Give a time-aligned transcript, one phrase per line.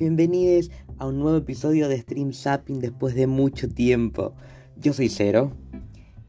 [0.00, 4.32] Bienvenidos a un nuevo episodio de Stream Zapping después de mucho tiempo.
[4.80, 5.52] Yo soy Cero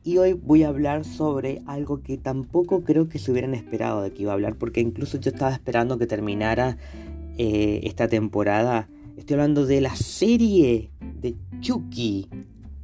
[0.03, 4.11] y hoy voy a hablar sobre algo que tampoco creo que se hubieran esperado de
[4.11, 6.75] que iba a hablar, porque incluso yo estaba esperando que terminara
[7.37, 8.89] eh, esta temporada.
[9.15, 12.27] Estoy hablando de la serie de Chucky.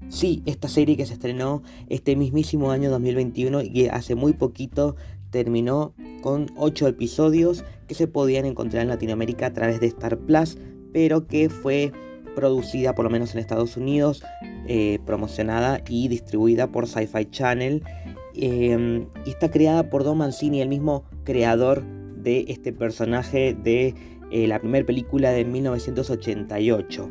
[0.07, 4.95] Sí, esta serie que se estrenó este mismísimo año 2021 y hace muy poquito
[5.31, 10.57] terminó con 8 episodios que se podían encontrar en Latinoamérica a través de Star Plus,
[10.93, 11.91] pero que fue
[12.35, 14.23] producida por lo menos en Estados Unidos,
[14.67, 17.83] eh, promocionada y distribuida por Sci-Fi Channel.
[18.35, 21.83] Em, y está creada por Don Mancini, el mismo creador
[22.15, 23.95] de este personaje de
[24.29, 27.09] eh, la primera película de 1988.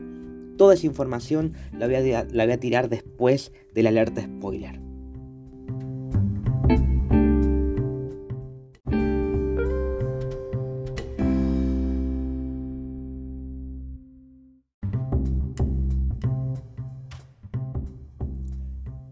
[0.56, 4.85] Toda esa información la voy, a, tirar después de la alerta spoiler.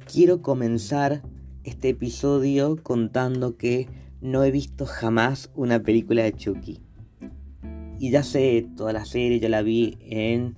[0.06, 1.22] Quiero comenzar
[1.64, 3.88] este episodio contando que
[4.20, 6.80] no he visto jamás una película de Chucky.
[7.98, 10.56] Y ya sé, toda la serie yo la vi en,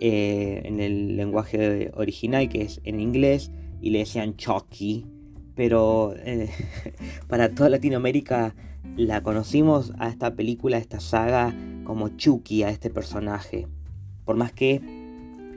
[0.00, 5.06] eh, en el lenguaje original, que es en inglés, y le decían Chucky.
[5.54, 6.50] Pero eh,
[7.28, 8.54] para toda Latinoamérica
[8.96, 13.66] la conocimos a esta película, a esta saga, como Chucky, a este personaje.
[14.24, 15.01] Por más que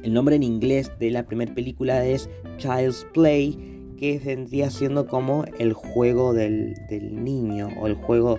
[0.05, 3.57] el nombre en inglés de la primera película es Child's Play,
[3.97, 6.75] que vendría siendo como el juego del,
[7.11, 8.37] niño o el juego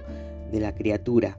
[0.53, 1.37] de la criatura.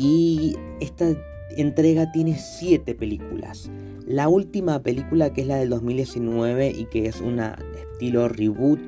[0.00, 1.14] Y esta
[1.56, 3.70] entrega tiene siete películas.
[4.04, 8.80] La última película que es la del 2019 y que es un estilo reboot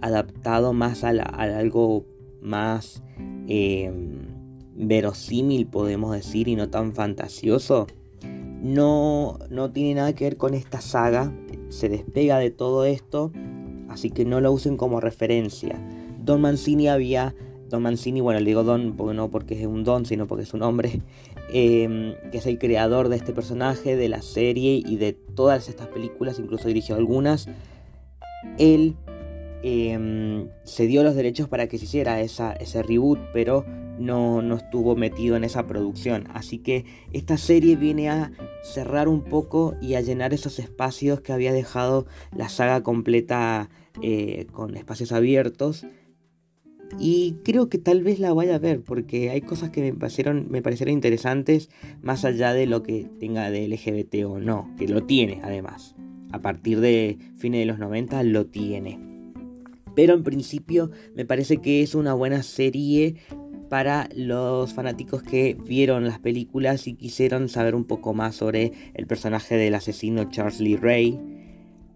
[0.00, 2.04] adaptado más a, algo
[2.40, 3.00] más
[3.46, 4.26] em,
[4.74, 7.86] verosímil podemos decir y no tan fantasioso
[8.62, 11.32] no, no tiene nada que ver con esta saga,
[11.68, 13.32] se despega de todo esto,
[13.88, 15.76] así que no lo usen como referencia.
[16.24, 17.34] Don Mancini había,
[17.68, 20.54] Don Mancini, bueno, le digo Don porque no porque es un Don, sino porque es
[20.54, 21.00] un hombre,
[21.52, 25.88] em, que es el creador de este personaje, de la serie y de todas estas
[25.88, 27.48] películas, incluso dirigió algunas.
[28.58, 28.94] Él
[29.64, 33.64] em, se dio los derechos para que se hiciera esa, ese reboot, pero
[34.02, 36.28] no, no estuvo metido en esa producción.
[36.34, 38.32] Así que esta serie viene a
[38.62, 43.70] cerrar un poco y a llenar esos espacios que había dejado la saga completa
[44.02, 45.86] eh, con espacios abiertos.
[46.98, 50.48] Y creo que tal vez la vaya a ver porque hay cosas que me parecieron,
[50.50, 51.70] me parecieron interesantes
[52.02, 55.94] más allá de lo que tenga de LGBT o no, que lo tiene además.
[56.32, 58.98] A partir de fines de los 90 lo tiene.
[59.94, 63.16] Pero en principio me parece que es una buena serie
[63.72, 69.06] para los fanáticos que vieron las películas y quisieron saber un poco más sobre el
[69.06, 71.18] personaje del asesino Charles Lee Ray.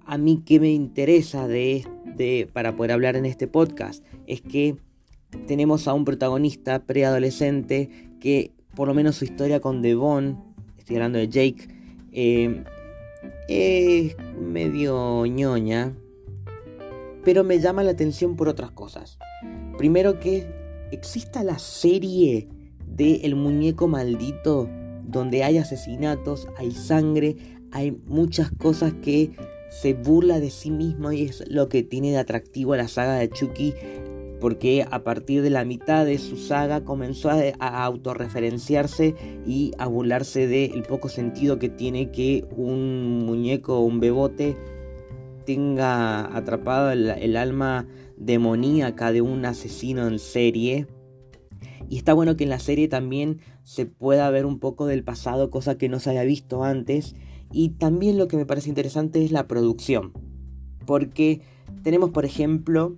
[0.06, 1.86] A mí que me interesa de,
[2.16, 4.76] de, para poder hablar en este podcast es que
[5.46, 10.42] tenemos a un protagonista preadolescente que por lo menos su historia con Devon,
[10.78, 11.68] estoy hablando de Jake,
[12.10, 12.64] eh,
[13.48, 15.94] es medio ñoña,
[17.22, 19.18] pero me llama la atención por otras cosas.
[19.76, 22.48] Primero que exista la serie
[22.86, 24.68] de El muñeco maldito,
[25.06, 27.36] donde hay asesinatos, hay sangre,
[27.72, 29.32] hay muchas cosas que
[29.70, 33.14] se burla de sí mismo y es lo que tiene de atractivo a la saga
[33.14, 33.74] de Chucky
[34.40, 39.14] porque a partir de la mitad de su saga comenzó a, autorreferenciarse
[39.46, 44.56] y a burlarse del poco sentido que tiene que un muñeco o un bebote
[45.46, 47.86] tenga atrapado el alma
[48.16, 50.86] demoníaca de un asesino en serie.
[51.88, 55.50] Y está bueno que en la serie también se pueda ver un poco del pasado,
[55.50, 57.14] cosa que no se haya visto antes.
[57.52, 60.12] Y también lo que me parece interesante es la producción.
[60.84, 61.42] Porque
[61.82, 62.96] tenemos, por ejemplo,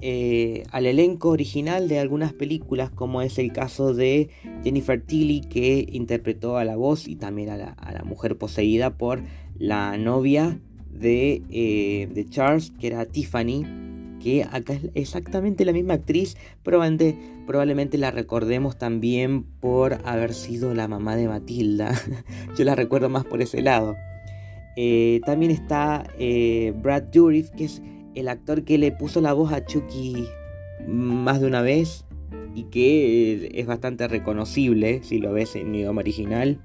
[0.00, 4.30] eh, al elenco original de algunas películas, como es el caso de
[4.62, 9.22] Jennifer Tilly, que interpretó a la voz y también a la mujer poseída por
[9.60, 10.58] la novia
[11.02, 13.64] eh, de, Charles, que era Tiffany,
[14.20, 17.16] que acá es exactamente la misma actriz, probablemente,
[17.46, 21.94] probablemente la recordemos también por haber sido la mamá de Matilda.
[22.56, 23.96] Yo la recuerdo más por ese lado.
[24.76, 27.82] Eh, también está eh, Brad Dourif, que es
[28.14, 30.24] el actor que le puso la voz a Chucky
[30.86, 32.06] más de una vez
[32.54, 36.58] y que es bastante reconocible si lo ves en idioma original.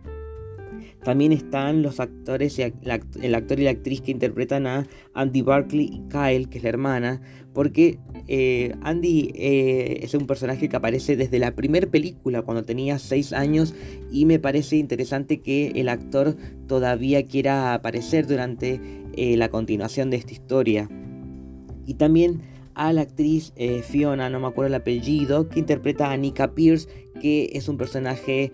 [1.06, 6.02] También están los actores, el actor y la actriz que interpretan a Andy Barkley y
[6.10, 7.22] Kyle, que es la hermana,
[7.54, 12.98] porque eh, Andy eh, es un personaje que aparece desde la primera película, cuando tenía
[12.98, 13.76] 6 años,
[14.12, 18.82] y me parece interesante que el actor todavía quiera aparecer durante
[19.16, 20.90] eh, la continuación de esta historia.
[21.86, 22.42] Y también
[22.74, 23.54] a la actriz
[23.84, 26.90] Fiona, no me acuerdo el apellido, que interpreta a Nika Pierce,
[27.22, 28.52] que es un personaje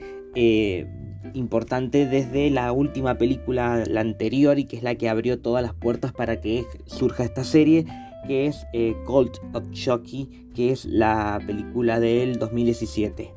[1.33, 5.73] importante desde la última película, la anterior, y que es la que abrió todas las
[5.73, 7.85] puertas para que surja esta serie,
[8.27, 13.33] que es eh, Cult of Chucky, que es la película del 2017.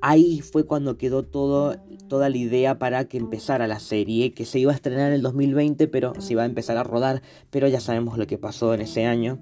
[0.00, 4.70] Ahí fue cuando quedó toda la idea para que empezara la serie, que se iba
[4.70, 8.16] a estrenar en el 2020, pero se iba a empezar a rodar, pero ya sabemos
[8.16, 9.38] lo que pasó en ese año.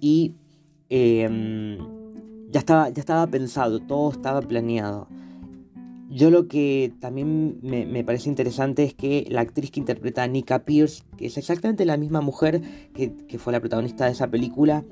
[0.00, 0.34] Y
[0.88, 1.78] em,
[2.50, 5.08] ya estaba pensado, todo estaba planeado.
[6.16, 10.64] Yo lo que también me, parece interesante es que la actriz que interpreta a Nika
[10.64, 12.62] Pierce, que es exactamente la misma mujer
[12.94, 14.82] que, fue la protagonista de esa película,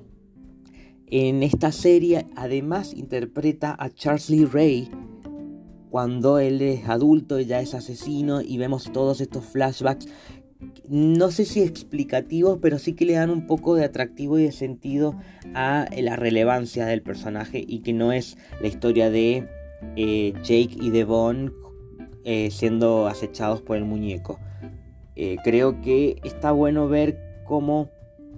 [1.06, 4.90] en esta serie además interpreta a Charles Lee Ray
[5.88, 10.06] cuando él es adulto y ya es asesino y vemos todos estos flashbacks.
[10.90, 14.52] No sé si explicativos, pero sí que le dan un poco de atractivo y de
[14.52, 15.16] sentido
[15.54, 19.63] a la relevancia del personaje y que no es la historia de
[19.96, 21.52] eh, Jake y Devon
[22.24, 24.38] eh, siendo acechados por el muñeco.
[25.14, 27.90] Eh, creo que está bueno ver cómo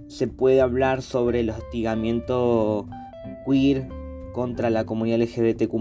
[0.07, 2.85] se puede hablar sobre el hostigamiento
[3.45, 3.87] queer
[4.33, 5.73] contra la comunidad LGBTQ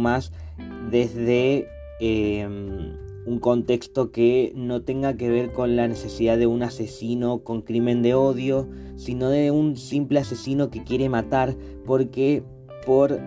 [0.91, 1.69] desde
[2.01, 2.97] em,
[3.27, 8.03] un contexto que no tenga que ver con la necesidad de un asesino con crimen
[8.03, 12.45] de odio, sino de un simple asesino que quiere matar porque
[12.87, 13.21] por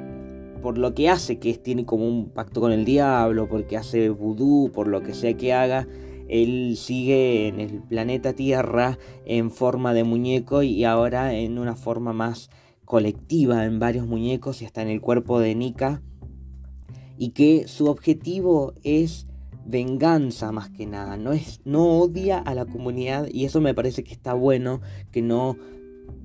[0.61, 4.71] por lo que hace, que tiene como un pacto con el diablo, porque hace vudú,
[4.73, 5.87] por lo que sea que haga,
[6.27, 12.13] él sigue en el planeta Tierra en forma de muñeco y ahora en una forma
[12.13, 12.49] más
[12.85, 16.01] colectiva, en varios muñecos y hasta en el cuerpo de Nika.
[17.17, 19.27] Y que su objetivo es
[19.65, 24.03] venganza más que nada, no es no odia a la comunidad y eso me parece
[24.03, 24.81] que está bueno,
[25.11, 25.57] que no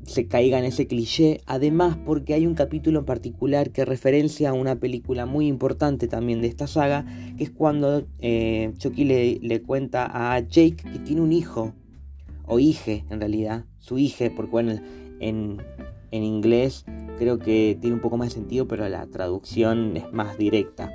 [0.06, 4.52] se caiga en ese cliché, además porque hay un capítulo en particular que referencia a
[4.52, 7.04] una película muy importante también de esta saga,
[7.36, 11.72] que es cuando eh, Chucky le, cuenta a Jake que tiene un hijo,
[12.46, 14.80] o hije en realidad, su hija, porque bueno,
[15.20, 15.58] en,
[16.10, 16.84] en inglés
[17.18, 20.92] creo que tiene un poco más de sentido, pero la traducción es más directa.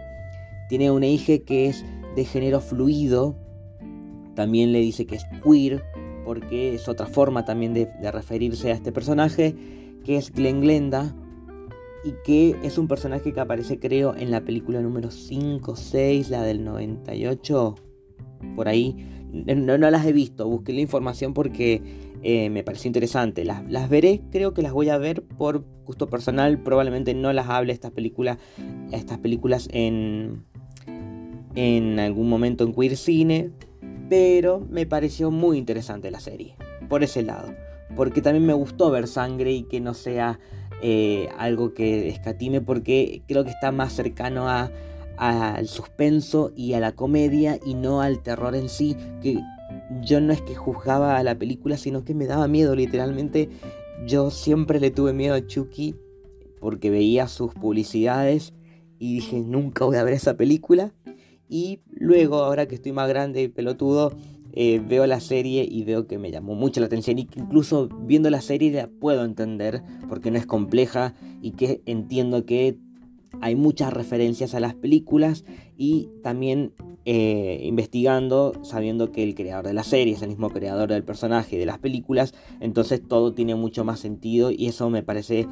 [0.69, 1.83] Tiene una hija que es
[2.15, 3.35] de género fluido,
[4.35, 5.83] también le dice que es queer,
[6.29, 9.55] porque es otra forma también de, referirse a este personaje,
[10.05, 11.15] que es Glenn Glenda,
[12.03, 16.43] y que es un personaje que aparece creo en la película número 5, 6, la
[16.43, 17.75] del 98,
[18.55, 18.95] por ahí.
[19.31, 21.81] No, las he visto, busqué la información porque
[22.21, 23.43] eh, me pareció interesante.
[23.43, 26.61] Las, las, veré, creo que las voy a ver por gusto personal.
[26.61, 28.37] Probablemente no las hable estas películas,
[28.91, 30.43] estas películas en,
[31.55, 33.49] en algún momento en Queer Cine,
[34.09, 36.55] pero me pareció muy interesante la serie,
[36.89, 37.53] por ese lado.
[37.95, 40.39] Porque también me gustó ver sangre y que no sea
[40.81, 44.47] eh, algo que escatime, porque creo que está más cercano
[45.17, 49.39] al suspenso y a la comedia y no al terror en sí, que
[50.01, 53.49] yo no es que juzgaba a la película, sino que me daba miedo, literalmente.
[54.05, 55.95] Yo siempre le tuve miedo a Chucky
[56.59, 58.53] porque veía sus publicidades
[58.97, 60.93] y dije, nunca voy a ver esa película.
[61.49, 64.13] Y luego, ahora que estoy más grande y pelotudo,
[64.53, 67.89] eh, veo la serie y veo que me llamó mucho la atención y que incluso
[68.03, 72.77] viendo la serie la puedo entender porque no es compleja y que entiendo que
[73.41, 75.45] hay muchas referencias a las películas
[75.77, 76.73] y también
[77.05, 81.55] eh, investigando, sabiendo que el creador de la serie es el mismo creador del personaje
[81.55, 85.47] y de las películas, entonces todo tiene mucho más sentido y eso me parece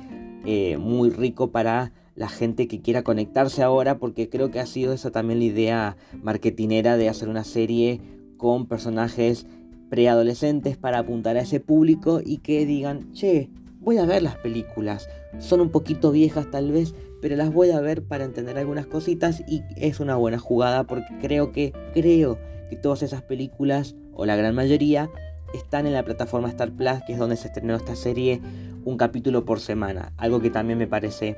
[0.45, 4.91] eh, muy rico para la gente que quiera conectarse ahora, porque creo que ha sido
[4.91, 8.01] esa también la idea marketinera de hacer una serie
[8.37, 9.45] con personajes
[9.89, 15.07] preadolescentes para apuntar a ese público y que digan, che, voy a ver las películas.
[15.37, 19.43] Son un poquito viejas tal vez, pero las voy a ver para entender algunas cositas
[19.47, 22.39] y es una buena jugada porque creo que, creo
[22.71, 25.07] que todas esas películas, o la gran mayoría,
[25.53, 28.41] están en la plataforma Star Plus, que es donde se estrenó esta serie,
[28.85, 30.13] un capítulo por semana.
[30.17, 31.37] Algo que también me parece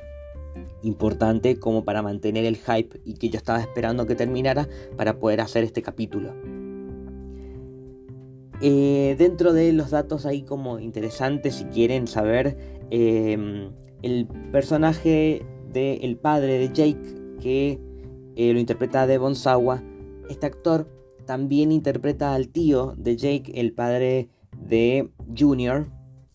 [0.82, 5.40] importante como para mantener el hype y que yo estaba esperando que terminara para poder
[5.40, 6.32] hacer este capítulo.
[8.62, 12.58] Eh, dentro de los datos ahí como interesantes si quieren saber
[12.90, 13.70] em,
[14.02, 17.80] el personaje del el padre de Jake que
[18.36, 19.82] eh, lo interpreta Devon Sawa
[20.30, 20.86] este actor
[21.26, 25.88] también interpreta al tío de Jake, el padre de Junior,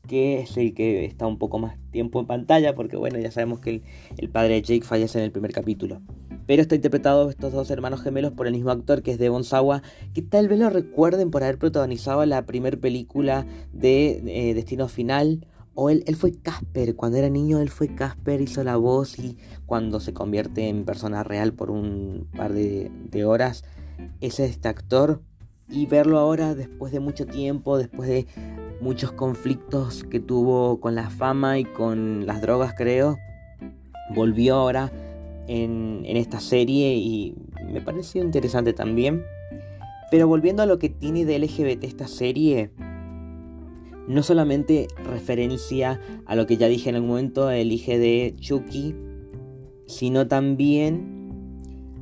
[0.05, 3.59] que es el que está un poco más tiempo en pantalla, porque bueno, ya sabemos
[3.59, 3.81] que
[4.17, 6.01] el, padre de Jake fallece en el primer capítulo.
[6.45, 9.81] Pero está interpretado estos dos hermanos gemelos por el mismo actor que es Devon Sawa,
[10.13, 15.47] que tal vez lo recuerden por haber protagonizado la primera película de eh, Destino Final.
[15.77, 19.37] O él, él fue Casper, cuando era niño él fue Casper, hizo la voz y
[19.65, 23.65] cuando se convierte en persona real por un par de, de horas,
[24.21, 25.21] es este actor.
[25.67, 28.27] Y verlo ahora después de mucho tiempo, después de
[28.81, 33.17] muchos conflictos que tuvo con la fama y con las drogas, creo.
[34.13, 34.91] Volvió ahora
[35.47, 37.35] en, esta serie y
[37.71, 39.23] me pareció interesante también.
[40.11, 42.69] Pero volviendo a lo que tiene de LGBT esta serie,
[44.07, 48.95] no solamente referencia a lo que ya dije en el momento, el hijo de Chucky,
[49.87, 51.15] sino también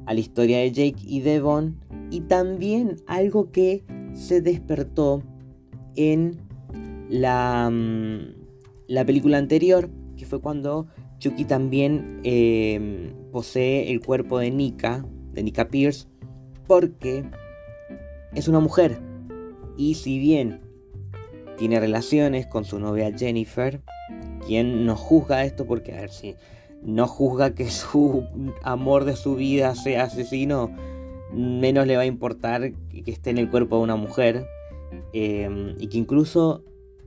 [0.06, 1.78] a la historia de Jake y Devon
[2.10, 3.84] y también algo que
[4.14, 5.24] se despertó
[5.96, 6.42] en
[7.10, 8.36] la, mm,
[8.88, 10.88] la película anterior, que fue cuando
[11.20, 16.08] Chucky también em, posee el cuerpo de Nika, de Nika Pierce,
[16.68, 17.24] porque
[18.34, 19.00] es una mujer.
[19.78, 20.62] Y si bien
[21.58, 23.82] tiene relaciones con su novia Jennifer,
[24.46, 26.36] quien no juzga esto porque, a ver si
[26.82, 28.26] no juzga que su
[28.62, 30.72] amor de su vida sea asesino,
[31.34, 34.46] menos le va a importar que esté en el cuerpo de una mujer.
[35.12, 36.64] Em, y que incluso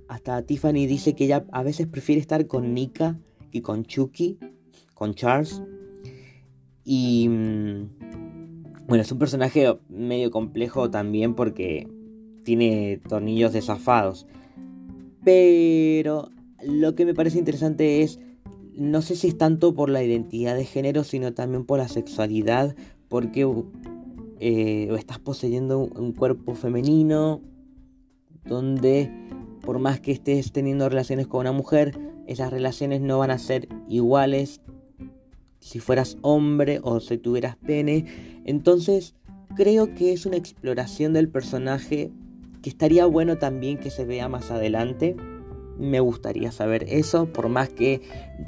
[0.08, 3.18] hasta Tiffany dice que ella a veces prefiere estar con Nika
[3.50, 4.38] que con Chucky,
[4.94, 5.62] con Charles.
[6.84, 11.88] Y mm, bueno, es un personaje medio complejo también porque
[12.44, 14.26] tiene tornillos desafados.
[15.24, 16.30] Pero
[16.62, 18.20] lo que me parece interesante es,
[18.76, 22.76] no sé si es tanto por la identidad de género, sino también por la sexualidad,
[23.08, 23.44] porque
[24.40, 27.40] eh, estás poseyendo un cuerpo femenino
[28.44, 29.10] donde
[29.66, 33.68] por más que estés teniendo relaciones con una mujer, esas relaciones no van a ser
[33.88, 34.60] iguales
[35.58, 38.04] si fueras hombre o si tuvieras pene.
[38.44, 39.16] Entonces,
[39.56, 42.12] creo que es una exploración del personaje
[42.62, 45.16] que estaría bueno también que se vea más adelante.
[45.78, 48.02] Me gustaría saber eso, por más que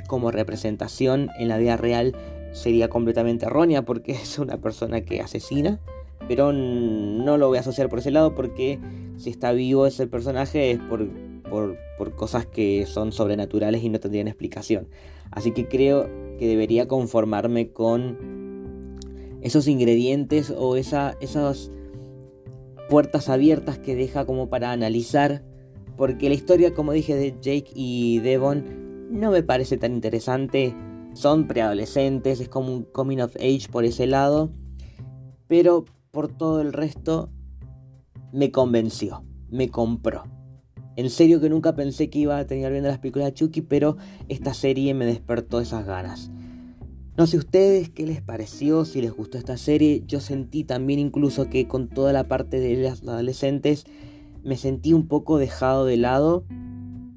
[0.07, 2.15] como representación en la vida real
[2.53, 5.81] sería completamente errónea porque es una persona que asesina.
[6.27, 8.79] Pero no lo voy a asociar por ese lado porque
[9.17, 11.09] si está vivo ese personaje es por,
[11.49, 11.79] por,
[12.17, 14.89] cosas que son sobrenaturales y no tendrían explicación.
[15.31, 18.99] Así que creo que debería conformarme con
[19.41, 21.71] esos ingredientes o esa, esas
[22.89, 25.45] puertas abiertas que deja como para analizar.
[25.97, 30.75] Porque la historia, como dije, de Jake y Devon no me parece tan interesante.
[31.19, 34.53] Son preadolescentes, es como un coming of age por ese lado.
[35.49, 37.29] Pero por todo el resto
[38.33, 40.23] me convenció, me compró.
[40.95, 43.97] En serio que nunca pensé que iba a tener viendo las películas de Chucky, pero
[44.29, 46.31] esta serie me despertó esas ganas.
[47.17, 50.05] No sé ustedes qué les pareció, si les gustó esta serie.
[50.07, 53.87] Yo sentí también incluso que con toda la parte de las adolescentes
[54.45, 56.45] me sentí un poco dejado de lado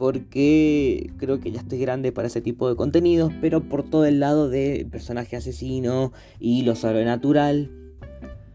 [0.02, 4.20] porque creo que ya estoy grande para ese tipo de contenidos, pero por todo el
[4.20, 7.70] lado de personaje asesino y lo sobrenatural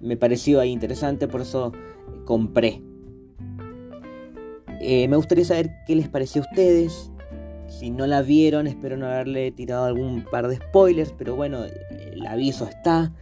[0.01, 1.71] me pareció ahí interesante, por eso
[2.25, 2.83] compré.
[4.81, 7.13] Eh, me gustaría saber qué les pareció a ustedes.
[7.69, 12.27] Si no la vieron, espero no haberle tirado algún par de spoilers, pero bueno, el
[12.27, 13.13] aviso está.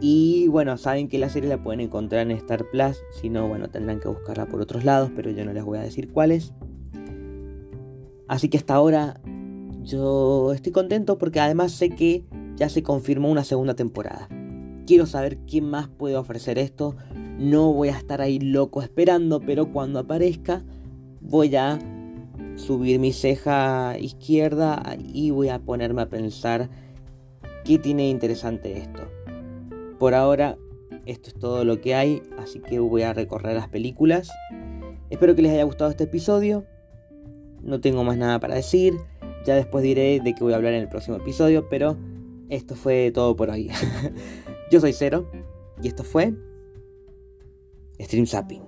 [0.00, 2.96] Y bueno, saben que la serie la pueden encontrar en Star Plus.
[3.20, 5.82] Si no, bueno, tendrán que buscarla por otros lados, pero yo no les voy a
[5.82, 6.52] decir cuáles.
[8.28, 9.20] Así que hasta ahora
[9.82, 12.24] yo estoy contento porque además sé que
[12.56, 14.28] ya se confirmó una segunda temporada.
[14.86, 16.96] Quiero saber qué más puede ofrecer esto.
[17.38, 20.64] No voy a estar ahí loco esperando, pero cuando aparezca
[21.20, 21.78] voy a
[22.56, 26.70] subir mi ceja izquierda y voy a ponerme a pensar
[27.64, 29.02] qué tiene interesante esto.
[29.98, 30.56] Por ahora,
[31.04, 34.30] esto es todo lo que hay, así que voy a recorrer las películas.
[35.10, 36.64] Espero que les haya gustado este episodio.
[37.66, 38.94] No tengo más nada para decir.
[39.44, 41.96] Ya después diré de qué voy a hablar en el próximo episodio, pero
[42.48, 43.70] esto fue todo por hoy.
[44.70, 45.30] Yo soy Cero
[45.82, 46.32] y esto fue
[48.00, 48.62] Stream Zapping.